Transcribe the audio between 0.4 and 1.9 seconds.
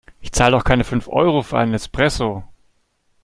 doch keine fünf Euro für einen